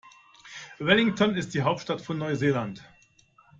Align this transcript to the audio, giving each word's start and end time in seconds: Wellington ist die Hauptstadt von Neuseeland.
Wellington 0.79 1.35
ist 1.35 1.53
die 1.53 1.61
Hauptstadt 1.61 2.01
von 2.01 2.17
Neuseeland. 2.17 2.83